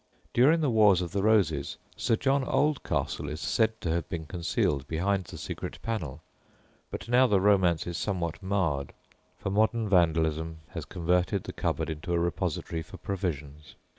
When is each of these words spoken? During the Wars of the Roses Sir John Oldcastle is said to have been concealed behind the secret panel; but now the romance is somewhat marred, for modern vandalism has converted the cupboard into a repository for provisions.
During 0.33 0.61
the 0.61 0.71
Wars 0.71 1.03
of 1.03 1.11
the 1.11 1.21
Roses 1.21 1.77
Sir 1.95 2.15
John 2.15 2.43
Oldcastle 2.43 3.29
is 3.29 3.39
said 3.39 3.79
to 3.81 3.91
have 3.91 4.09
been 4.09 4.25
concealed 4.25 4.87
behind 4.87 5.25
the 5.25 5.37
secret 5.37 5.77
panel; 5.83 6.23
but 6.89 7.07
now 7.07 7.27
the 7.27 7.39
romance 7.39 7.85
is 7.85 7.99
somewhat 7.99 8.41
marred, 8.41 8.93
for 9.37 9.51
modern 9.51 9.87
vandalism 9.87 10.61
has 10.69 10.85
converted 10.85 11.43
the 11.43 11.53
cupboard 11.53 11.91
into 11.91 12.13
a 12.13 12.19
repository 12.19 12.81
for 12.81 12.97
provisions. 12.97 13.75